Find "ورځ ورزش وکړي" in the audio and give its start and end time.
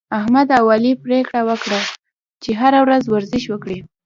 2.85-3.77